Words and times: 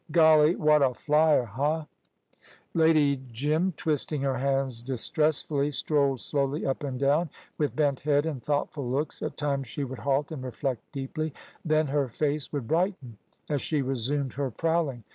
"Golly, 0.11 0.55
wot 0.55 0.81
a 0.81 0.95
flyer! 0.95 1.43
Huh!" 1.45 1.85
Lady 2.73 3.21
Jim, 3.31 3.71
twisting 3.77 4.23
her 4.23 4.39
hands 4.39 4.81
distressfully, 4.81 5.69
strolled 5.69 6.21
slowly 6.21 6.65
up 6.65 6.81
and 6.81 6.99
down, 6.99 7.29
with 7.59 7.75
bent 7.75 7.99
head 7.99 8.25
and 8.25 8.41
thoughtful 8.41 8.89
looks. 8.89 9.21
At 9.21 9.37
times 9.37 9.67
she 9.67 9.83
would 9.83 9.99
halt 9.99 10.31
and 10.31 10.43
reflect 10.43 10.81
deeply; 10.91 11.35
then 11.63 11.85
her 11.85 12.07
face 12.09 12.51
would 12.51 12.67
brighten 12.67 13.19
as 13.47 13.61
she 13.61 13.83
resumed 13.83 14.33
her 14.33 14.49
prowling. 14.49 15.03